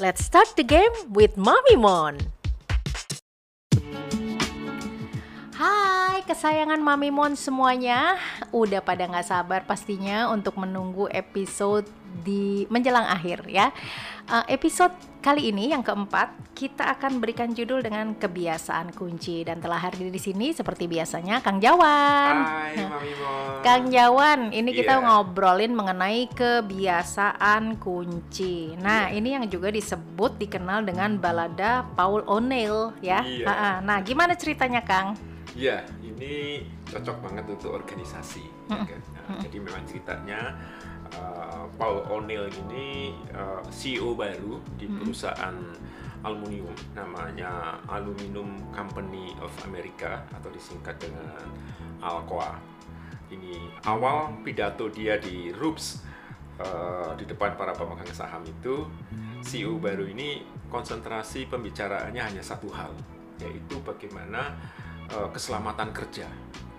Let's 0.00 0.24
start 0.24 0.54
the 0.54 0.62
game 0.62 0.92
with 1.10 1.34
Mami 1.34 1.76
Mon. 1.76 2.37
Kesayangan 6.28 6.76
Mami 6.76 7.08
Mon 7.08 7.32
semuanya 7.32 8.20
Udah 8.52 8.84
pada 8.84 9.08
nggak 9.08 9.24
sabar 9.24 9.64
pastinya 9.64 10.28
untuk 10.28 10.60
menunggu 10.60 11.08
episode 11.08 11.88
di 12.20 12.68
menjelang 12.68 13.08
akhir 13.08 13.48
ya 13.48 13.72
uh, 14.28 14.44
Episode 14.48 14.92
kali 15.24 15.48
ini 15.48 15.72
yang 15.72 15.80
keempat 15.80 16.52
Kita 16.52 16.92
akan 16.96 17.20
berikan 17.20 17.56
judul 17.56 17.80
dengan 17.80 18.12
kebiasaan 18.12 18.92
kunci 18.92 19.44
Dan 19.44 19.64
telah 19.64 19.80
hadir 19.80 20.12
di 20.12 20.20
sini 20.20 20.52
seperti 20.52 20.84
biasanya 20.84 21.40
Kang 21.40 21.60
Jawan 21.64 22.36
Hai 22.44 22.76
Mami 22.76 23.12
Mon 23.16 23.48
Kang 23.58 23.90
Jawan, 23.90 24.54
ini 24.54 24.70
kita 24.70 25.00
Iya. 25.00 25.04
ngobrolin 25.04 25.74
mengenai 25.74 26.30
kebiasaan 26.30 27.82
kunci. 27.82 28.78
Nah, 28.78 29.10
ini 29.10 29.34
yang 29.34 29.44
juga 29.50 29.74
disebut 29.74 30.38
dikenal 30.38 30.86
dengan 30.86 31.18
balada 31.18 31.82
Paul 31.98 32.22
O'Neill 32.30 32.94
ya. 33.02 33.26
Iya. 33.26 33.46
Ha-ha. 33.50 33.72
Nah, 33.82 33.98
gimana 34.06 34.38
ceritanya, 34.38 34.78
Kang? 34.86 35.18
Iya, 35.58 35.82
ini 36.18 36.66
cocok 36.82 37.16
banget 37.22 37.44
untuk 37.46 37.78
organisasi. 37.78 38.42
ya 38.66 38.82
kan? 38.82 39.00
Nah, 39.14 39.38
Jadi 39.38 39.56
memang 39.62 39.82
ceritanya 39.86 40.58
uh, 41.14 41.64
Paul 41.78 42.02
O'Neill 42.10 42.50
ini 42.66 43.14
uh, 43.30 43.62
CEO 43.70 44.18
baru 44.18 44.58
di 44.74 44.90
perusahaan 44.90 45.54
aluminium 46.26 46.74
namanya 46.98 47.78
Aluminium 47.86 48.58
Company 48.74 49.38
of 49.38 49.54
America 49.70 50.26
atau 50.34 50.50
disingkat 50.50 50.98
dengan 50.98 51.46
Alcoa. 52.02 52.58
Ini 53.30 53.78
awal 53.86 54.42
pidato 54.42 54.90
dia 54.90 55.20
di 55.22 55.54
RUPS 55.54 56.02
uh, 56.58 57.14
di 57.14 57.28
depan 57.28 57.54
para 57.54 57.70
pemegang 57.76 58.10
saham 58.10 58.42
itu 58.42 58.88
CEO 59.46 59.78
baru 59.78 60.08
ini 60.10 60.42
konsentrasi 60.66 61.46
pembicaraannya 61.46 62.18
hanya 62.18 62.42
satu 62.42 62.66
hal 62.74 62.90
yaitu 63.38 63.78
bagaimana 63.86 64.58
uh, 65.12 65.28
keselamatan 65.32 65.92
kerja. 65.92 66.28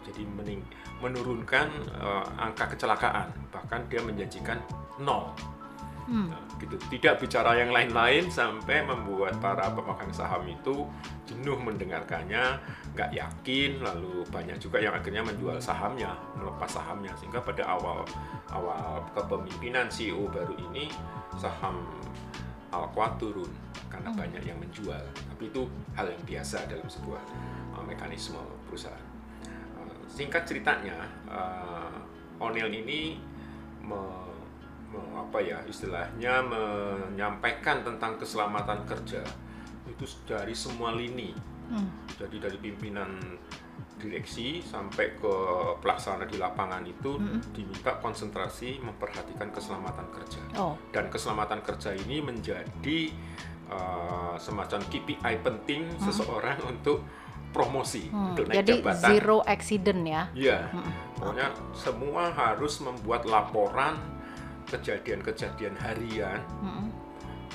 Jadi 0.05 0.25
mening- 0.25 0.67
menurunkan 0.99 1.67
uh, 1.95 2.25
angka 2.35 2.75
kecelakaan, 2.75 3.31
bahkan 3.49 3.87
dia 3.87 4.03
menjanjikan 4.03 4.59
nol. 4.99 5.31
Hmm. 6.09 6.33
Nah, 6.33 6.41
gitu. 6.57 6.75
Tidak 6.89 7.21
bicara 7.21 7.53
yang 7.53 7.69
lain-lain 7.69 8.33
sampai 8.33 8.81
membuat 8.81 9.37
para 9.37 9.69
pemegang 9.69 10.09
saham 10.09 10.41
itu 10.49 10.89
jenuh 11.29 11.55
mendengarkannya, 11.61 12.57
nggak 12.97 13.13
yakin, 13.13 13.85
lalu 13.85 14.25
banyak 14.33 14.57
juga 14.57 14.81
yang 14.81 14.97
akhirnya 14.97 15.21
menjual 15.21 15.61
sahamnya, 15.61 16.17
melepas 16.33 16.81
sahamnya, 16.81 17.13
sehingga 17.21 17.45
pada 17.45 17.61
awal 17.69 18.01
awal 18.49 19.05
kepemimpinan 19.13 19.85
CEO 19.85 20.25
baru 20.33 20.57
ini 20.73 20.89
saham 21.37 21.85
Alcoa 22.69 23.17
turun 23.17 23.49
karena 23.89 24.13
banyak 24.13 24.45
yang 24.45 24.57
menjual. 24.61 25.01
Tapi 25.13 25.49
itu 25.49 25.65
hal 25.97 26.09
yang 26.09 26.21
biasa 26.25 26.69
dalam 26.69 26.85
sebuah 26.85 27.21
mekanisme 27.89 28.37
perusahaan. 28.69 29.05
Uh, 29.75 30.05
singkat 30.05 30.45
ceritanya, 30.45 30.95
uh, 31.25 31.97
O'Neill 32.39 32.69
ini 32.69 33.17
me- 33.81 34.29
me- 34.93 35.11
apa 35.17 35.41
ya 35.41 35.59
istilahnya 35.65 36.45
menyampaikan 36.45 37.81
tentang 37.81 38.15
keselamatan 38.21 38.85
kerja 38.85 39.25
itu 39.89 40.05
dari 40.29 40.53
semua 40.53 40.93
lini. 40.93 41.33
Hmm. 41.69 41.89
Jadi 42.17 42.37
dari 42.41 42.57
pimpinan 42.57 43.09
direksi 43.99 44.63
sampai 44.63 45.19
ke 45.19 45.35
pelaksana 45.83 46.23
di 46.23 46.39
lapangan 46.39 46.81
itu 46.87 47.19
diminta 47.51 47.99
konsentrasi 47.99 48.79
memperhatikan 48.79 49.51
keselamatan 49.51 50.07
kerja 50.15 50.39
Oh, 50.55 50.79
dan 50.95 51.11
keselamatan 51.11 51.59
kerja 51.59 51.91
ini 51.93 52.23
menjadi 52.23 53.11
uh, 53.67 54.39
semacam 54.39 54.79
KPI 54.87 55.43
penting 55.43 55.91
seseorang 55.99 56.63
untuk 56.63 57.03
promosi 57.49 58.07
hmm. 58.07 58.27
untuk 58.33 58.45
naik 58.47 58.57
jadi 58.61 58.73
jabatan. 58.81 59.09
zero 59.09 59.37
accident 59.43 60.01
ya. 60.05 60.23
Iya, 60.37 60.59
Hmm. 60.69 60.91
pokoknya 61.17 61.47
semua 61.73 62.23
harus 62.31 62.77
membuat 62.79 63.25
laporan 63.25 63.97
kejadian-kejadian 64.69 65.75
harian 65.81 66.39
Hmm. 66.61 66.93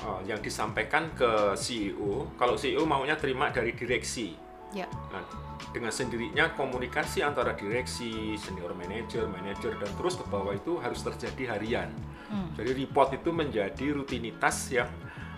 uh, 0.03 0.21
yang 0.27 0.39
disampaikan 0.43 1.07
ke 1.15 1.55
CEO. 1.55 2.27
Kalau 2.35 2.59
CEO 2.59 2.83
maunya 2.83 3.15
terima 3.15 3.49
dari 3.49 3.71
direksi. 3.71 4.35
Ya. 4.75 4.91
Nah, 5.07 5.23
dengan 5.71 5.91
sendirinya 5.91 6.51
komunikasi 6.51 7.23
antara 7.23 7.55
direksi, 7.55 8.35
senior 8.35 8.75
manager, 8.75 9.23
manajer 9.31 9.79
dan 9.79 9.87
terus 9.95 10.19
ke 10.19 10.25
bawah 10.27 10.51
itu 10.51 10.75
harus 10.83 10.99
terjadi 10.99 11.55
harian. 11.55 11.89
Hmm. 12.27 12.51
Jadi 12.59 12.83
report 12.83 13.15
itu 13.15 13.31
menjadi 13.31 13.95
rutinitas 13.95 14.67
yang 14.75 14.91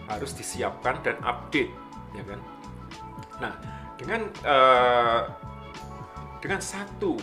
harus 0.09 0.33
disiapkan 0.33 1.03
dan 1.05 1.19
update, 1.21 1.69
ya 2.15 2.23
kan? 2.25 2.39
Nah, 3.37 3.53
dengan 3.97 4.21
eh, 4.29 5.21
dengan 6.37 6.61
satu 6.61 7.17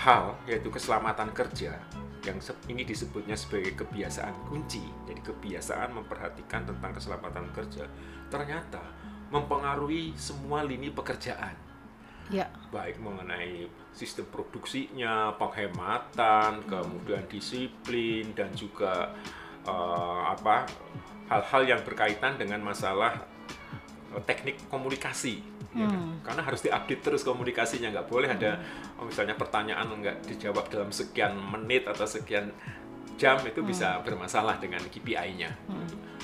hal 0.00 0.36
yaitu 0.48 0.68
keselamatan 0.68 1.32
kerja 1.32 1.76
yang 2.20 2.36
ini 2.68 2.84
disebutnya 2.84 3.32
sebagai 3.32 3.72
kebiasaan 3.80 4.44
kunci. 4.44 4.84
Jadi 5.08 5.20
kebiasaan 5.24 5.96
memperhatikan 5.96 6.68
tentang 6.68 6.92
keselamatan 6.92 7.48
kerja 7.56 7.88
ternyata 8.28 8.84
mempengaruhi 9.32 10.12
semua 10.14 10.60
lini 10.62 10.92
pekerjaan 10.92 11.70
Ya. 12.30 12.46
baik 12.70 13.02
mengenai 13.02 13.66
sistem 13.90 14.22
produksinya, 14.30 15.34
penghematan, 15.34 16.62
kemudian 16.62 17.26
disiplin 17.26 18.30
dan 18.38 18.54
juga 18.54 19.10
eh, 19.66 20.20
apa 20.30 20.62
hal-hal 21.26 21.62
yang 21.74 21.80
berkaitan 21.82 22.38
dengan 22.38 22.62
masalah 22.62 23.18
eh, 24.14 24.22
teknik 24.22 24.62
komunikasi. 24.70 25.42
Ya 25.74 25.86
kan? 25.86 26.00
Hmm. 26.00 26.14
Karena 26.22 26.42
harus 26.42 26.60
diupdate 26.62 27.02
terus 27.02 27.22
komunikasinya, 27.22 27.88
nggak 27.94 28.08
boleh 28.10 28.28
ada 28.30 28.58
oh, 28.98 29.06
misalnya 29.06 29.34
pertanyaan 29.38 29.86
nggak 29.86 30.26
dijawab 30.26 30.66
dalam 30.68 30.90
sekian 30.90 31.36
menit 31.38 31.86
atau 31.86 32.06
sekian 32.06 32.50
jam 33.20 33.36
itu 33.44 33.60
bisa 33.60 34.00
bermasalah 34.00 34.56
dengan 34.56 34.80
KPI-nya. 34.88 35.52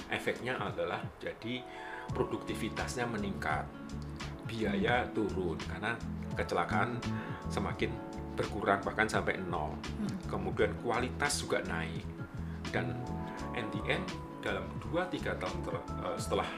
Efeknya 0.08 0.56
adalah 0.56 1.02
jadi 1.20 1.60
produktivitasnya 2.08 3.04
meningkat, 3.04 3.68
biaya 4.48 5.04
turun 5.12 5.60
karena 5.68 5.92
kecelakaan 6.32 6.96
semakin 7.52 7.92
berkurang 8.32 8.80
bahkan 8.80 9.04
sampai 9.04 9.36
nol. 9.44 9.76
Kemudian 10.24 10.72
kualitas 10.80 11.44
juga 11.44 11.60
naik 11.68 12.04
dan 12.72 12.96
end 13.56 14.08
dalam 14.40 14.64
2-3 14.92 15.36
tahun 15.36 15.58
ter- 15.64 15.86
eh, 16.06 16.16
setelah 16.16 16.48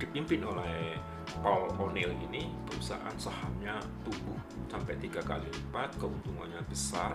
dipimpin 0.00 0.40
oleh 0.42 0.96
Paul 1.42 1.70
O'Neill 1.76 2.12
ini 2.30 2.46
perusahaan 2.66 3.14
sahamnya 3.16 3.78
tumbuh 4.02 4.38
sampai 4.68 4.94
tiga 4.98 5.20
kali 5.22 5.46
lipat 5.48 5.94
keuntungannya 5.98 6.60
besar. 6.68 7.14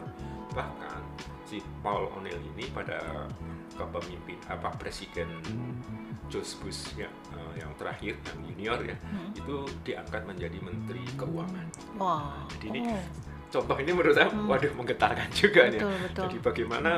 Bahkan 0.52 1.00
si 1.46 1.62
Paul 1.80 2.10
O'Neill 2.14 2.40
ini 2.56 2.68
pada 2.70 3.28
kepemimpin 3.76 4.38
apa 4.50 4.70
presiden 4.76 5.30
George 6.30 6.62
Bush 6.62 6.94
ya, 6.94 7.10
eh, 7.34 7.64
yang 7.64 7.72
terakhir 7.74 8.14
yang 8.22 8.38
junior 8.46 8.80
ya 8.86 8.96
itu 9.34 9.56
diangkat 9.82 10.22
menjadi 10.28 10.58
menteri 10.62 11.02
keuangan. 11.18 11.68
Wah. 11.98 12.44
jadi 12.54 12.66
ini 12.70 12.82
Oh. 12.86 13.02
contoh 13.50 13.82
ini 13.82 13.90
menurut 13.90 14.14
saya 14.14 14.30
waduh 14.30 14.70
menggetarkan 14.78 15.26
juga 15.34 15.74
Betul, 15.74 15.90
betul. 16.06 16.22
jadi 16.30 16.38
bagaimana 16.38 16.92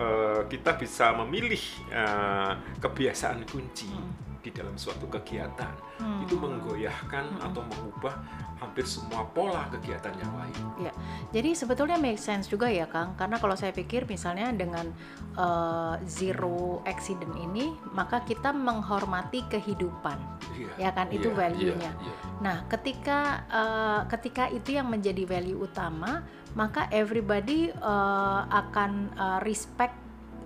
eh, 0.00 0.40
kita 0.48 0.80
bisa 0.80 1.12
memilih 1.12 1.60
eh, 1.92 2.52
kebiasaan 2.80 3.44
kunci 3.44 3.92
di 4.40 4.50
dalam 4.50 4.72
suatu 4.74 5.04
kegiatan 5.06 5.72
Hmm. 6.00 6.24
itu 6.24 6.32
menggoyahkan 6.32 7.28
atau 7.44 7.60
mengubah 7.60 8.16
hampir 8.56 8.88
semua 8.88 9.20
pola 9.36 9.68
kegiatan 9.68 10.16
yang 10.16 10.32
lain. 10.32 10.56
Ya, 10.80 10.92
jadi 11.28 11.52
sebetulnya 11.52 12.00
make 12.00 12.16
sense 12.16 12.48
juga 12.48 12.72
ya 12.72 12.88
Kang, 12.88 13.12
karena 13.20 13.36
kalau 13.36 13.52
saya 13.52 13.68
pikir 13.70 14.08
misalnya 14.08 14.48
dengan 14.52 14.88
eh, 15.36 15.94
zero 16.08 16.80
accident 16.84 17.36
ini, 17.36 17.72
maka 17.92 18.24
kita 18.24 18.48
menghormati 18.50 19.44
kehidupan, 19.46 20.16
Iya, 20.56 20.72
ya 20.76 20.90
kan 20.90 21.12
itu 21.12 21.28
iya, 21.28 21.36
value-nya. 21.36 21.92
iya. 21.92 22.14
Nah, 22.40 22.56
ketika 22.68 23.18
eh, 23.46 24.00
ketika 24.08 24.48
itu 24.48 24.72
yang 24.72 24.88
menjadi 24.88 25.24
value 25.24 25.60
utama, 25.60 26.24
maka 26.52 26.88
everybody 26.88 27.68
eh, 27.68 28.40
akan 28.48 28.90
eh, 29.14 29.38
respect 29.44 29.96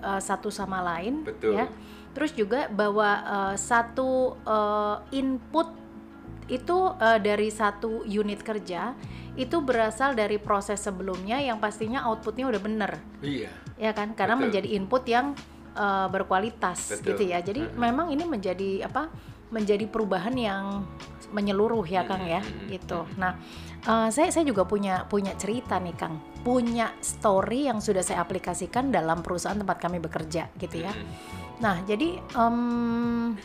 eh, 0.02 0.18
satu 0.18 0.50
sama 0.50 0.82
lain, 0.82 1.22
Betul. 1.22 1.62
ya. 1.62 1.66
Terus 2.14 2.30
juga 2.32 2.70
bahwa 2.70 3.10
eh, 3.26 3.54
satu 3.58 4.38
eh, 4.46 5.18
input 5.18 5.68
itu 6.46 6.78
eh, 7.02 7.18
dari 7.18 7.50
satu 7.50 8.06
unit 8.06 8.40
kerja 8.40 8.94
itu 9.34 9.58
berasal 9.58 10.14
dari 10.14 10.38
proses 10.38 10.78
sebelumnya 10.78 11.42
yang 11.42 11.58
pastinya 11.58 12.06
outputnya 12.06 12.46
udah 12.46 12.62
bener, 12.62 12.92
Iya, 13.18 13.50
ya 13.74 13.90
kan? 13.90 14.14
Karena 14.14 14.38
Betul. 14.38 14.44
menjadi 14.46 14.68
input 14.78 15.02
yang 15.10 15.34
eh, 15.74 16.06
berkualitas 16.06 17.02
Betul. 17.02 17.18
gitu 17.18 17.22
ya. 17.34 17.42
Jadi 17.42 17.66
Mm-mm. 17.66 17.80
memang 17.82 18.06
ini 18.14 18.22
menjadi 18.22 18.86
apa? 18.86 19.10
Menjadi 19.50 19.90
perubahan 19.90 20.34
yang 20.38 20.86
menyeluruh 21.34 21.82
ya 21.82 22.06
Kang 22.06 22.22
ya, 22.26 22.42
gitu. 22.70 23.10
Nah, 23.18 23.34
eh, 23.82 24.08
saya 24.14 24.30
saya 24.30 24.46
juga 24.46 24.62
punya 24.62 25.02
punya 25.10 25.34
cerita 25.34 25.82
nih 25.82 25.98
Kang, 25.98 26.22
punya 26.46 26.94
story 27.02 27.66
yang 27.66 27.82
sudah 27.82 28.06
saya 28.06 28.22
aplikasikan 28.22 28.94
dalam 28.94 29.18
perusahaan 29.18 29.58
tempat 29.58 29.82
kami 29.82 29.98
bekerja 29.98 30.46
gitu 30.62 30.78
ya. 30.78 30.94
Mm-mm. 30.94 31.43
Nah, 31.62 31.78
jadi 31.86 32.18
em, 32.34 33.38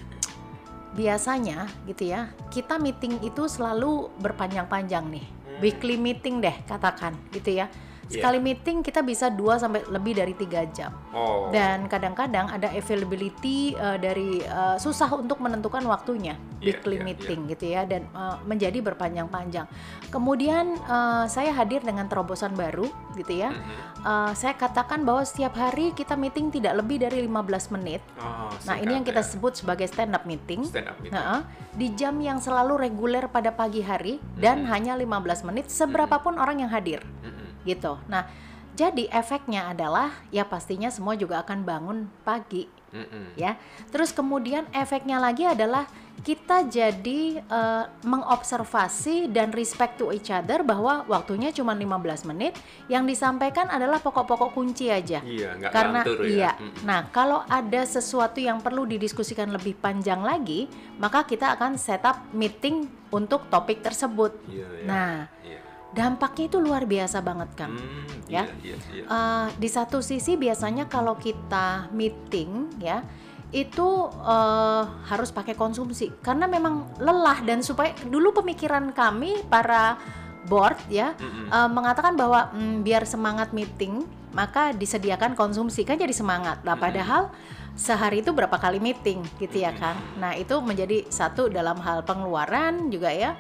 biasanya 0.98 1.70
gitu 1.86 2.10
ya 2.10 2.34
kita 2.50 2.82
meeting 2.82 3.22
itu 3.22 3.46
selalu 3.46 4.10
berpanjang-panjang 4.18 5.06
nih. 5.10 5.26
Weekly 5.60 6.00
meeting 6.00 6.40
deh 6.40 6.56
katakan 6.66 7.14
gitu 7.36 7.60
ya 7.60 7.68
Iya. 8.10 8.16
sekali 8.20 8.38
meeting 8.38 8.82
kita 8.82 9.00
bisa 9.00 9.30
2 9.30 9.38
sampai 9.56 9.86
lebih 9.86 10.18
dari 10.18 10.34
tiga 10.34 10.66
jam 10.68 10.90
Oh. 11.10 11.50
dan 11.50 11.86
kadang-kadang 11.86 12.50
ada 12.50 12.70
availability 12.70 13.74
uh, 13.76 13.98
dari 13.98 14.42
uh, 14.44 14.76
susah 14.76 15.10
untuk 15.12 15.38
menentukan 15.38 15.82
waktunya 15.84 16.34
Iya, 16.60 16.76
weekly 16.76 16.98
iya, 16.98 17.06
meeting 17.06 17.40
gitu 17.48 17.66
ya 17.68 17.82
dan 17.84 18.04
uh, 18.12 18.36
menjadi 18.44 18.84
berpanjang-panjang. 18.84 19.64
Kemudian 20.10 20.76
uh, 20.84 21.24
saya 21.26 21.52
hadir 21.52 21.80
dengan 21.80 22.04
terobosan 22.06 22.52
baru 22.52 22.84
gitu 23.14 23.32
ya. 23.32 23.54
Mhm. 23.54 23.76
Uh, 24.02 24.32
saya 24.34 24.52
katakan 24.54 25.02
bahwa 25.02 25.24
setiap 25.24 25.54
hari 25.54 25.92
kita 25.92 26.16
meeting 26.16 26.50
tidak 26.50 26.76
lebih 26.76 27.00
dari 27.00 27.22
15 27.22 27.72
menit. 27.72 28.02
Oh, 28.18 28.52
Nah, 28.66 28.76
ini 28.76 28.92
yang 28.92 29.04
kita 29.04 29.22
singkat 29.22 29.32
sebut 29.32 29.54
sebagai 29.56 29.88
stand 29.88 30.12
up 30.12 30.24
meeting. 30.24 30.62
ya. 30.62 30.70
stand 30.70 30.88
up 30.90 30.98
meeting. 31.00 31.16
Nah, 31.16 31.48
di 31.72 31.88
jam 31.94 32.18
yang 32.18 32.38
selalu 32.38 32.76
reguler 32.82 33.28
pada 33.28 33.52
pagi 33.52 33.80
hari 33.80 34.18
dan 34.36 34.64
Mhm. 34.64 34.68
hanya 34.68 34.94
15 34.96 35.40
menit 35.42 35.70
seberapapun 35.70 36.36
orang 36.36 36.60
yang 36.60 36.70
hadir 36.70 37.00
Mhm. 37.22 37.39
Gitu. 37.70 38.02
Nah, 38.10 38.26
jadi 38.74 39.12
efeknya 39.12 39.70
adalah 39.70 40.10
ya 40.30 40.48
pastinya 40.48 40.88
semua 40.88 41.14
juga 41.14 41.44
akan 41.44 41.62
bangun 41.62 41.98
pagi 42.24 42.66
Mhm. 42.90 43.38
ya. 43.38 43.54
Terus 43.94 44.10
kemudian 44.10 44.66
efeknya 44.74 45.22
lagi 45.22 45.46
adalah 45.46 45.86
kita 46.20 46.66
jadi 46.66 47.40
eh, 47.40 47.86
mengobservasi 48.04 49.30
dan 49.30 49.52
respect 49.52 50.00
to 50.00 50.10
each 50.10 50.28
other 50.30 50.64
bahwa 50.64 51.06
waktunya 51.06 51.52
cuma 51.52 51.72
15 51.72 52.26
menit, 52.26 52.58
yang 52.88 53.06
disampaikan 53.06 53.70
adalah 53.70 54.00
pokok-pokok 54.00 54.52
kunci 54.52 54.90
aja. 54.90 55.22
Iya, 55.22 55.56
nggak 55.60 55.72
Karena 55.72 56.02
ngantur 56.02 56.20
ya. 56.24 56.28
iya. 56.28 56.52
Mhm. 56.58 56.80
Nah, 56.84 57.02
kalau 57.12 57.44
ada 57.46 57.82
sesuatu 57.84 58.42
yang 58.42 58.60
perlu 58.60 58.84
didiskusikan 58.84 59.54
lebih 59.54 59.78
panjang 59.78 60.20
lagi, 60.20 60.66
maka 60.98 61.24
kita 61.24 61.56
akan 61.56 61.78
setup 61.78 62.20
meeting 62.34 62.88
untuk 63.12 63.48
topik 63.48 63.80
tersebut. 63.80 64.34
Iya, 64.48 64.68
iya. 64.82 64.88
Nah, 64.88 65.14
Iya. 65.46 65.60
Dampaknya 65.90 66.46
itu 66.48 66.58
luar 66.58 66.86
biasa 66.86 67.20
banget 67.20 67.50
kan. 67.56 67.74
Hmm, 67.74 68.06
ya. 68.26 68.46
Iya, 68.46 68.54
iya, 68.62 68.76
iya. 68.94 69.04
Eh, 69.04 69.48
di 69.58 69.68
satu 69.68 70.00
sisi 70.00 70.36
biasanya 70.36 70.86
kalau 70.86 71.16
kita 71.16 71.90
meeting 71.92 72.70
ya 72.78 73.02
itu 73.50 73.88
eh, 74.14 74.84
harus 75.10 75.30
pakai 75.30 75.58
konsumsi 75.58 76.14
karena 76.22 76.46
memang 76.46 76.86
lelah 76.98 77.42
dan 77.42 77.66
supaya 77.66 77.98
dulu 78.06 78.30
pemikiran 78.36 78.94
kami 78.94 79.42
para 79.46 79.98
board 80.46 80.78
ya 80.88 81.18
Mhm. 81.18 81.50
eh, 81.50 81.70
mengatakan 81.70 82.14
bahwa 82.14 82.54
"Hmm, 82.54 82.86
biar 82.86 83.04
semangat 83.04 83.50
meeting 83.50 84.06
maka 84.30 84.70
disediakan 84.72 85.34
konsumsi 85.34 85.82
kan 85.82 85.98
jadi 85.98 86.14
semangat 86.14 86.62
lah 86.62 86.78
padahal 86.78 87.34
sehari 87.74 88.22
itu 88.22 88.30
berapa 88.30 88.54
kali 88.54 88.78
meeting 88.78 89.26
gitu 89.40 89.58
ya 89.58 89.74
kan 89.74 89.98
nah 90.16 90.38
itu 90.38 90.54
menjadi 90.62 91.10
satu 91.10 91.50
dalam 91.50 91.82
hal 91.82 92.06
pengeluaran 92.06 92.94
juga 92.94 93.10
ya 93.10 93.34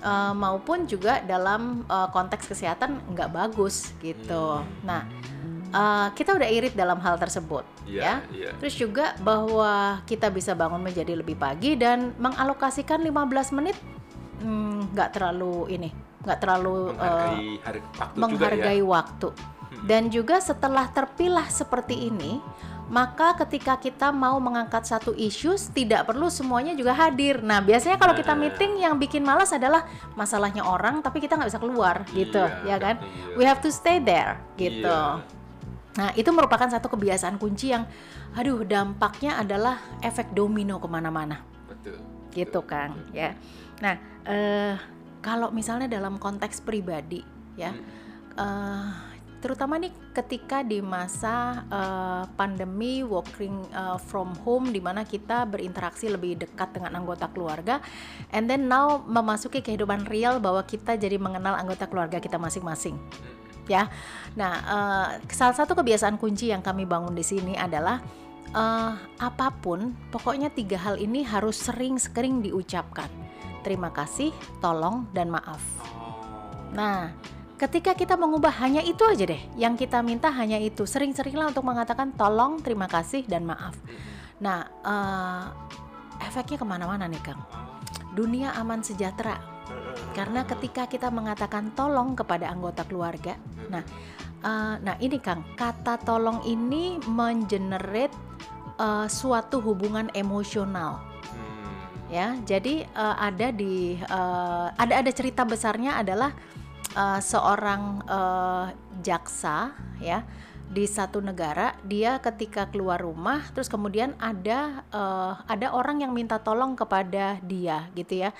eh, 0.00 0.34
maupun 0.34 0.84
juga 0.84 1.20
dalam 1.22 1.84
eh, 1.84 2.08
konteks 2.10 2.44
kesehatan 2.46 3.00
nggak 3.08 3.30
bagus 3.30 3.92
gitu 3.98 4.58
Hmm. 4.58 4.66
nah 4.82 5.02
eh, 5.70 6.08
kita 6.12 6.34
udah 6.34 6.48
irit 6.48 6.74
dalam 6.74 6.98
hal 6.98 7.16
tersebut 7.16 7.62
Iya, 7.84 8.00
ya 8.00 8.14
iya. 8.30 8.50
Terus 8.56 8.74
juga 8.74 9.18
bahwa 9.18 9.98
kita 10.04 10.30
bisa 10.30 10.54
bangun 10.54 10.78
menjadi 10.78 11.10
lebih 11.12 11.34
pagi 11.34 11.74
dan 11.74 12.14
mengalokasikan 12.16 13.02
15 13.02 13.10
menit 13.52 13.74
hmm, 14.38 14.94
nggak 14.94 15.10
terlalu 15.10 15.66
ini, 15.68 15.90
nggak 16.22 16.38
terlalu 16.38 16.94
Menghargai 16.94 17.50
hari 17.60 17.80
waktu 17.82 18.14
menghargai 18.14 18.54
juga 18.54 18.70
ya. 18.78 18.84
waktu. 18.86 19.28
Dan 19.80 20.02
juga 20.06 20.36
setelah 20.38 20.86
terpilah 20.86 21.50
seperti 21.50 22.06
ini, 22.06 22.38
maka 22.90 23.38
ketika 23.46 23.78
kita 23.78 24.10
mau 24.10 24.34
mengangkat 24.42 24.82
satu 24.82 25.14
isu 25.14 25.54
tidak 25.70 26.10
perlu 26.10 26.26
semuanya 26.26 26.74
juga 26.74 26.90
hadir. 26.90 27.38
Nah, 27.38 27.62
biasanya 27.62 27.94
kalau 27.94 28.18
kita 28.18 28.34
meeting 28.34 28.82
yang 28.82 28.98
bikin 28.98 29.22
malas 29.22 29.54
adalah 29.54 29.86
masalahnya 30.18 30.66
orang 30.66 30.98
tapi 30.98 31.22
kita 31.22 31.38
nggak 31.38 31.54
bisa 31.54 31.62
keluar 31.62 32.02
gitu, 32.10 32.42
Iya, 32.42 32.66
ya 32.66 32.76
kan? 32.82 32.98
iya. 32.98 33.34
We 33.38 33.46
have 33.46 33.62
to 33.62 33.70
stay 33.70 34.02
there 34.02 34.42
gitu. 34.58 34.90
Iya. 34.90 35.22
Nah, 35.90 36.10
itu 36.18 36.30
merupakan 36.34 36.66
satu 36.66 36.90
kebiasaan 36.90 37.38
kunci 37.38 37.70
yang, 37.70 37.86
aduh, 38.34 38.66
dampaknya 38.66 39.38
adalah 39.38 39.78
efek 40.02 40.34
domino 40.34 40.82
ke 40.82 40.86
mana-mana, 40.90 41.42
Betul. 41.70 41.98
gitu 42.34 42.62
betul, 42.62 42.70
kan, 42.74 42.90
betul. 42.94 43.14
ya. 43.14 43.30
Nah, 43.82 43.94
eh, 44.26 44.74
kalau 45.22 45.54
misalnya 45.54 45.86
dalam 45.86 46.18
konteks 46.18 46.62
pribadi, 46.62 47.22
ya, 47.54 47.70
Hmm. 47.70 47.82
eh, 48.34 48.86
terutama 49.40 49.80
nih 49.80 49.90
ketika 50.12 50.60
di 50.60 50.84
masa 50.84 51.64
eh, 51.66 52.24
pandemi 52.36 53.00
working 53.00 53.56
eh, 53.72 53.98
from 54.06 54.36
home, 54.44 54.70
di 54.70 54.78
mana 54.78 55.02
kita 55.02 55.48
berinteraksi 55.48 56.12
lebih 56.12 56.38
dekat 56.44 56.76
dengan 56.76 57.00
anggota 57.00 57.26
keluarga, 57.32 57.80
and 58.30 58.46
then 58.46 58.68
now 58.68 59.00
memasuki 59.02 59.64
kehidupan 59.64 60.06
real 60.06 60.38
bahwa 60.38 60.60
kita 60.62 60.94
jadi 61.00 61.16
mengenal 61.16 61.56
anggota 61.56 61.88
keluarga 61.88 62.20
kita 62.20 62.36
masing-masing 62.36 63.00
ya. 63.70 63.86
Nah, 64.34 64.52
eh, 64.60 65.06
salah 65.32 65.56
satu 65.56 65.78
kebiasaan 65.78 66.18
kunci 66.18 66.50
yang 66.50 66.60
kami 66.60 66.84
bangun 66.84 67.14
di 67.14 67.22
sini 67.22 67.54
adalah 67.54 68.02
eh, 68.50 68.92
apa 69.22 69.48
pun, 69.62 69.94
pokoknya 70.10 70.50
tiga 70.50 70.76
hal 70.76 70.98
ini 70.98 71.22
harus 71.22 71.56
sering-sering 71.58 72.42
diucapkan. 72.42 73.08
Terima 73.60 73.92
kasih, 73.92 74.32
tolong, 74.64 75.04
dan 75.12 75.28
maaf. 75.28 75.60
Oh. 75.84 76.16
Nah, 76.72 77.12
ketika 77.60 77.92
kita 77.92 78.16
mengubah 78.16 78.56
hanya 78.64 78.80
itu 78.80 79.04
aja 79.04 79.28
deh, 79.28 79.42
yang 79.60 79.76
kita 79.76 80.00
minta 80.00 80.32
hanya 80.32 80.56
itu. 80.56 80.88
Sering-seringlah 80.88 81.52
untuk 81.52 81.68
mengatakan 81.68 82.16
tolong, 82.16 82.64
terima 82.64 82.88
kasih, 82.88 83.28
dan 83.28 83.44
maaf. 83.44 83.76
Mhm. 83.84 84.00
Nah, 84.40 84.64
eh, 84.64 85.44
efeknya 86.24 86.56
ke 86.56 86.64
mana-mana 86.64 87.04
nih, 87.04 87.20
Kang. 87.20 87.44
Dunia 88.16 88.56
aman 88.56 88.80
sejahtera. 88.80 89.36
Karena 90.16 90.48
ketika 90.48 90.88
kita 90.88 91.12
mengatakan 91.12 91.76
tolong 91.76 92.16
kepada 92.16 92.48
anggota 92.48 92.82
keluarga, 92.88 93.36
nah, 93.68 93.84
eh, 94.40 94.74
nah 94.80 94.96
ini 94.96 95.20
Kang, 95.20 95.44
kata 95.52 96.00
tolong 96.00 96.40
ini 96.48 96.96
mengenerate 97.04 98.16
eh, 98.80 99.06
suatu 99.12 99.60
hubungan 99.60 100.08
emosional, 100.16 101.04
Hmm. 101.36 102.08
ya. 102.08 102.32
Jadi 102.40 102.88
eh, 102.88 103.16
ada 103.20 103.52
di 103.52 104.00
eh, 104.00 104.66
ada 104.72 104.94
ada 105.04 105.10
cerita 105.12 105.44
besarnya 105.44 106.00
adalah 106.00 106.32
eh, 106.94 107.20
seorang 107.20 107.82
eh, 108.04 108.66
jaksa, 109.02 109.74
ya 110.02 110.24
di 110.70 110.86
satu 110.86 111.18
negara 111.18 111.74
dia 111.82 112.22
ketika 112.22 112.70
keluar 112.70 113.02
rumah 113.02 113.42
terus 113.50 113.66
kemudian 113.66 114.14
ada 114.22 114.86
eh, 114.94 115.32
ada 115.50 115.74
orang 115.74 116.06
yang 116.06 116.14
minta 116.14 116.38
tolong 116.38 116.78
kepada 116.78 117.42
dia 117.42 117.90
gitu 117.98 118.26
ya. 118.26 118.30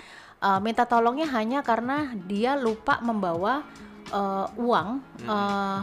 Eh, 0.41 0.61
minta 0.65 0.89
tolongnya 0.89 1.29
hanya 1.37 1.61
karena 1.61 2.17
dia 2.31 2.57
lupa 2.57 3.03
membawa 3.03 3.67
eh, 4.09 4.47
uang 4.57 4.89
eh, 5.27 5.81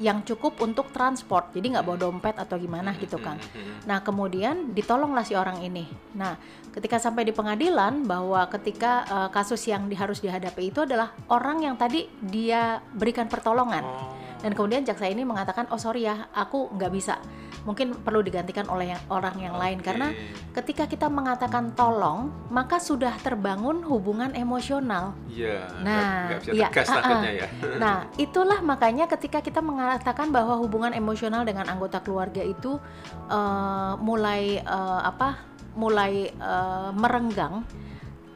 yang 0.00 0.24
cukup 0.24 0.56
untuk 0.58 0.88
transport 0.90 1.52
jadi 1.52 1.76
nggak 1.76 1.84
bawa 1.84 1.98
dompet 2.00 2.34
atau 2.34 2.56
gimana 2.56 2.96
gitu 2.96 3.16
kang 3.16 3.36
Mhm. 3.36 3.84
Nah, 3.84 4.00
kemudian 4.00 4.70
ditolonglah 4.70 5.22
si 5.22 5.32
orang 5.32 5.60
ini. 5.60 5.84
Nah, 6.12 6.36
ketika 6.70 6.96
sampai 6.96 7.22
di 7.22 7.32
pengadilan 7.32 8.04
bahwa 8.04 8.44
ketika 8.48 8.92
eh, 9.02 9.28
kasus 9.30 9.60
yang 9.64 9.86
di- 9.86 9.94
harus 9.94 10.18
dihadapi 10.18 10.68
itu 10.68 10.80
adalah 10.80 11.12
orang 11.26 11.62
yang 11.62 11.74
tadi 11.74 12.08
dia 12.18 12.80
berikan 12.90 13.26
pertolongan. 13.26 13.80
Oh. 13.82 14.12
Dan 14.40 14.56
kemudian 14.56 14.82
jaksa 14.82 15.06
ini 15.06 15.22
mengatakan, 15.22 15.68
"Oh, 15.68 15.76
sorry 15.76 16.08
ya, 16.08 16.28
aku 16.32 16.72
nggak 16.72 16.92
bisa. 16.92 17.20
Mungkin 17.68 17.92
perlu 18.00 18.24
digantikan 18.24 18.64
oleh 18.72 18.96
yang, 18.96 19.02
orang 19.12 19.36
yang 19.36 19.52
lain 19.60 19.84
Oke. 19.84 19.92
karena 19.92 20.08
ketika 20.56 20.88
kita 20.88 21.12
mengatakan 21.12 21.76
tolong, 21.76 22.32
maka 22.48 22.80
sudah 22.80 23.12
terbangun 23.20 23.84
hubungan 23.84 24.32
emosional." 24.32 25.12
Iya. 25.28 25.68
Nah, 25.84 26.40
iya, 26.48 26.72
tegas 26.72 26.88
ah, 26.88 26.92
ah. 26.92 26.96
takutnya 27.04 27.32
ya. 27.36 27.48
Nah, 27.76 27.96
itulah 28.24 28.58
makanya 28.64 29.04
ketika 29.12 29.44
kita 29.44 29.60
mengatakan 29.60 30.32
bahwa 30.32 30.56
hubungan 30.56 30.96
emosional 30.96 31.44
dengan 31.44 31.68
anggota 31.68 32.00
keluarga 32.00 32.40
itu 32.40 32.80
eh, 33.28 33.92
mulai 34.00 34.64
eh, 34.64 35.00
apa? 35.04 35.52
mulai 35.70 36.34
eh, 36.34 36.90
merenggang. 36.98 37.62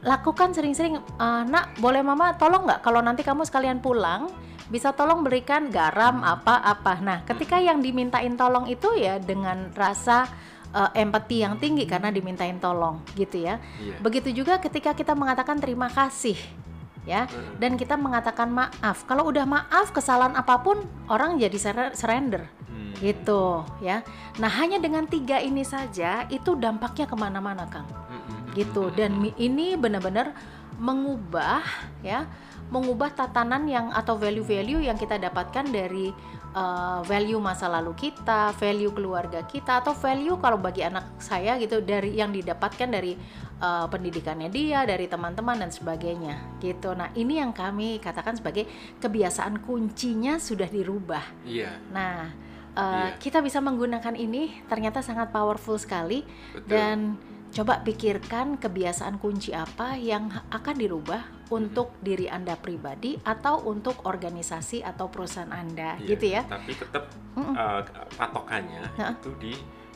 Lakukan 0.05 0.53
sering-sering, 0.53 1.01
"Eh, 1.01 1.43
"Nak, 1.49 1.81
boleh 1.83 1.99
Mama 2.05 2.37
tolong 2.37 2.63
nggak 2.63 2.79
kalau 2.85 3.01
nanti 3.03 3.25
kamu 3.25 3.43
sekalian 3.43 3.83
pulang 3.83 4.29
bisa 4.69 4.93
tolong 4.93 5.21
berikan 5.25 5.69
garam 5.69 6.21
apa-apa." 6.21 6.99
Nah, 7.01 7.17
ketika 7.25 7.57
yang 7.61 7.81
dimintain 7.81 8.33
tolong 8.37 8.65
itu 8.69 8.93
ya 8.97 9.17
dengan 9.21 9.71
rasa 9.73 10.27
eh, 10.75 11.01
empati 11.01 11.45
yang 11.45 11.55
tinggi 11.57 11.87
karena 11.87 12.11
dimintain 12.11 12.59
tolong 12.59 13.01
gitu 13.15 13.41
ya. 13.45 13.61
Iya. 13.79 13.97
Begitu 14.03 14.43
juga 14.43 14.59
ketika 14.59 14.91
kita 14.91 15.15
mengatakan 15.15 15.57
terima 15.61 15.87
kasih 15.87 16.37
ya 17.05 17.29
Heeh. 17.29 17.61
dan 17.61 17.77
kita 17.77 17.95
mengatakan 17.95 18.49
maaf. 18.49 19.05
Kalau 19.05 19.29
udah 19.29 19.45
maaf 19.45 19.93
kesalahan 19.93 20.33
apa 20.33 20.59
pun 20.59 20.83
orang 21.07 21.37
jadi 21.37 21.57
surrender. 21.93 22.49
Hmm. 22.95 23.03
gitu 23.03 23.63
ya. 23.83 24.03
Nah 24.39 24.51
hanya 24.59 24.79
dengan 24.79 25.03
tiga 25.07 25.39
ini 25.43 25.67
saja 25.67 26.23
itu 26.31 26.55
dampaknya 26.55 27.05
ke 27.07 27.15
mana-mana 27.15 27.67
Kang, 27.67 27.87
gitu. 28.55 28.87
Dan 28.95 29.19
ini 29.35 29.75
benar-benar 29.75 30.31
mengubah 30.79 31.63
ya, 32.03 32.27
mengubah 32.73 33.13
tatanan 33.13 33.69
yang 33.69 33.93
atau 33.93 34.17
value-value 34.17 34.89
yang 34.89 34.97
kita 34.97 35.21
dapatkan 35.21 35.69
dari 35.69 36.09
uh, 36.55 36.99
value 37.05 37.37
masa 37.37 37.69
lalu 37.69 37.93
kita, 37.93 38.55
value 38.55 38.89
keluarga 38.95 39.43
kita, 39.45 39.83
atau 39.83 39.93
value 39.93 40.39
kalau 40.39 40.57
bagi 40.57 40.81
anak 40.81 41.19
saya 41.21 41.59
gitu 41.61 41.83
dari 41.83 42.17
yang 42.17 42.31
didapatkan 42.31 42.89
dari 42.89 43.13
uh, 43.61 43.85
pendidikannya 43.91 44.49
dia, 44.49 44.87
dari 44.87 45.05
teman-teman 45.05 45.61
dan 45.61 45.69
sebagainya 45.69 46.57
gitu. 46.63 46.95
Nah 46.95 47.11
ini 47.13 47.37
yang 47.37 47.51
kami 47.51 48.01
katakan 48.01 48.39
sebagai 48.39 48.65
kebiasaan 49.03 49.61
kuncinya 49.61 50.39
sudah 50.39 50.69
dirubah. 50.71 51.45
Iya, 51.45 51.77
Nah, 51.91 52.31
uh, 52.73 53.13
Iya. 53.13 53.21
kita 53.21 53.43
bisa 53.43 53.59
menggunakan 53.61 54.15
ini 54.15 54.65
ternyata 54.65 55.05
sangat 55.05 55.29
powerful 55.29 55.77
sekali 55.77 56.23
betul. 56.55 56.71
dan 56.71 56.97
coba 57.55 57.79
pikirkan 57.87 58.59
kebiasaan 58.59 59.15
kunci 59.15 59.55
apa 59.55 59.95
yang 59.95 60.27
akan 60.51 60.75
dirubah 60.75 61.34
untuk 61.49 61.93
diri 62.01 62.25
Anda 62.25 62.57
pribadi 62.57 63.17
atau 63.21 63.61
untuk 63.65 64.05
organisasi 64.05 64.81
atau 64.81 65.09
perusahaan 65.09 65.49
Anda 65.49 65.97
Iya, 66.01 66.07
gitu 66.09 66.25
ya. 66.33 66.41
Tapi 66.45 66.71
tetap 66.73 67.03
uh, 67.37 67.81
patokannya 68.15 68.83
Heeh. 68.97 69.13
itu 69.19 69.31
di 69.37 69.53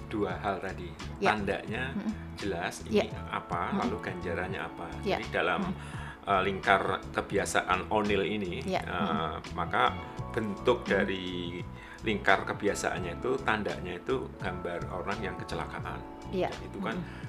dua 0.09 0.37
hal 0.41 0.57
tadi. 0.57 0.89
Ya. 1.21 1.33
Tandanya 1.33 1.93
Mm-mm. 1.93 2.13
jelas 2.35 2.81
Ya. 2.89 3.05
ini 3.05 3.13
apa, 3.29 3.69
Mm-mm. 3.69 3.79
lalu 3.85 3.97
ganjarannya 4.01 4.61
apa. 4.61 4.87
Ya. 5.01 5.17
Jadi 5.17 5.25
dalam 5.29 5.61
Mm. 5.69 5.75
uh, 6.25 6.41
lingkar 6.41 6.81
kebiasaan 7.13 7.89
onil 7.89 8.25
ini, 8.25 8.61
Ya. 8.65 8.81
uh, 8.85 9.37
maka 9.53 9.93
bentuk 10.33 10.85
Mm. 10.85 10.89
dari 10.89 11.25
lingkar 11.99 12.47
kebiasaannya 12.47 13.19
itu 13.19 13.35
tandanya 13.43 13.97
itu 13.97 14.23
gambar 14.39 14.87
orang 14.89 15.19
yang 15.19 15.35
kecelakaan. 15.35 15.99
Dan 16.29 16.53
itu 16.61 16.77
kan 16.79 16.95
Mm. 16.97 17.27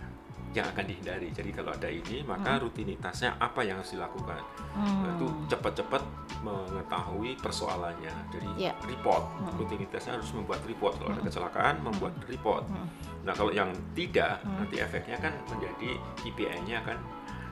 Yang 0.51 0.67
akan 0.67 0.83
dihindari. 0.83 1.31
Jadi 1.31 1.51
kalau 1.55 1.71
ada 1.71 1.87
ini, 1.87 2.27
maka 2.27 2.59
rutinitasnya 2.59 3.39
apa 3.39 3.63
yang 3.63 3.79
harus 3.79 3.95
dilakukan? 3.95 4.43
Hmm. 4.75 5.07
Nah, 5.07 5.11
itu 5.15 5.27
cepat-cepat 5.47 6.03
mengetahui 6.43 7.39
persoalannya. 7.39 8.11
Jadi 8.35 8.49
Iya. 8.59 8.73
report, 8.83 9.25
Mm. 9.39 9.55
rutinitasnya 9.61 10.13
harus 10.19 10.31
membuat 10.35 10.61
report. 10.67 10.99
Kalau 10.99 11.11
ada 11.13 11.23
Mm. 11.23 11.29
kecelakaan, 11.31 11.75
membuat 11.85 12.15
report. 12.27 12.65
Mm. 12.67 12.87
Nah 13.23 13.35
kalau 13.37 13.53
yang 13.53 13.71
tidak, 13.95 14.41
Mm. 14.43 14.57
nanti 14.59 14.77
efeknya 14.81 15.17
kan 15.21 15.33
menjadi 15.47 15.91
KPI-nya 16.19 16.79
kan 16.83 16.99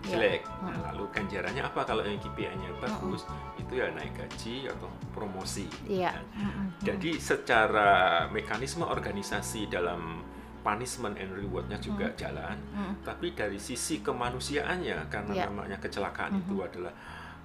Iya. 0.03 0.09
jelek. 0.09 0.41
Mm. 0.49 0.65
Nah, 0.67 0.77
lalu 0.91 1.05
ganjarannya 1.13 1.63
apa 1.63 1.81
kalau 1.85 2.03
yang 2.03 2.19
KPI-nya 2.19 2.71
bagus? 2.81 3.23
Itu 3.55 3.73
ya 3.77 3.93
naik 3.93 4.17
gaji 4.17 4.67
atau 4.67 4.89
promosi. 5.13 5.69
Iya. 5.85 6.15
kan. 6.15 6.25
Mm-mm. 6.35 6.67
Jadi 6.83 7.11
secara 7.19 7.91
mekanisme 8.31 8.83
organisasi 8.83 9.67
dalam 9.69 10.23
punishment 10.69 11.17
and 11.17 11.33
reward-nya 11.33 11.81
juga 11.81 12.13
jalan, 12.13 12.61
Mm. 12.77 12.93
tapi 13.01 13.33
dari 13.33 13.57
sisi 13.57 14.05
kemanusiaannya 14.05 15.09
karena 15.09 15.33
Ya. 15.33 15.45
namanya 15.49 15.81
kecelakaan 15.81 16.37
Mhm. 16.37 16.41
itu 16.45 16.57
adalah 16.61 16.93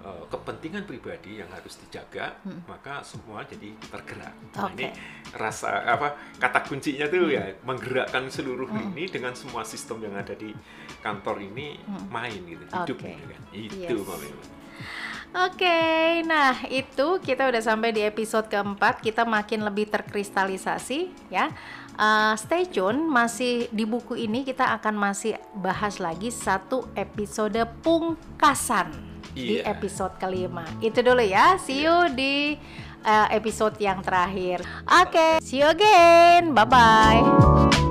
uh, 0.04 0.28
kepentingan 0.28 0.84
pribadi 0.84 1.40
yang 1.40 1.48
harus 1.48 1.80
dijaga, 1.80 2.36
Mm. 2.44 2.68
maka 2.68 3.00
semua 3.00 3.40
jadi 3.48 3.72
tergerak. 3.88 4.36
Nah, 4.52 4.68
ini 4.76 4.92
rasa 5.32 5.80
apa 5.88 6.20
kata 6.36 6.60
kuncinya 6.68 7.08
tuh 7.08 7.32
Mm. 7.32 7.36
ya 7.40 7.44
menggerakkan 7.64 8.28
seluruh 8.28 8.68
Mm. 8.68 8.92
ini 8.92 9.08
dengan 9.08 9.32
semua 9.32 9.64
sistem 9.64 10.04
yang 10.04 10.20
ada 10.20 10.36
di 10.36 10.52
kantor 11.00 11.40
ini 11.40 11.80
Mm. 11.80 12.12
main 12.12 12.36
gitu, 12.44 12.64
hidup 12.68 12.98
Oke. 13.00 13.16
gitu 13.16 13.26
kan. 13.32 13.42
Itu 13.56 13.80
Yes. 14.04 14.20
Oke, 15.34 15.82
nah 16.30 16.62
itu 16.70 17.18
kita 17.18 17.50
udah 17.50 17.58
sampai 17.58 17.90
di 17.90 18.06
episode 18.06 18.46
keempat. 18.46 19.02
Kita 19.02 19.26
makin 19.26 19.66
lebih 19.66 19.90
terkristalisasi 19.90 21.10
ya. 21.34 21.50
Uh, 21.94 22.38
stay 22.38 22.70
tune, 22.70 23.10
masih 23.10 23.66
di 23.74 23.86
buku 23.86 24.14
ini 24.14 24.46
kita 24.46 24.78
akan 24.78 24.94
masih 24.94 25.38
bahas 25.58 25.98
lagi 25.98 26.30
satu 26.30 26.86
episode 26.94 27.58
pungkasan 27.82 28.94
di 29.34 29.58
Iya. 29.58 29.74
episode 29.74 30.14
kelima. 30.22 30.66
Itu 30.78 31.02
dulu 31.02 31.22
ya. 31.26 31.58
See 31.58 31.82
you 31.82 32.14
di 32.14 32.54
uh, 33.02 33.28
episode 33.34 33.74
yang 33.82 34.06
terakhir. 34.06 34.62
Oke, 34.86 35.42
see 35.42 35.62
you 35.62 35.70
again. 35.70 36.54
Bye 36.54 36.70
bye. 36.70 37.83